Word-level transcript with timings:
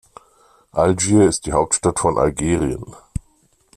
Algier 0.71 1.27
ist 1.27 1.45
die 1.45 1.51
Hauptstadt 1.53 1.99
von 1.99 2.17
Algerien. 2.17 2.95